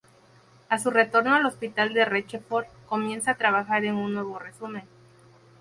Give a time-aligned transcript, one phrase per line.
[0.67, 4.85] A su retorno al Hospital de Rochefort, comienza a trabajar en un nuevo resumen.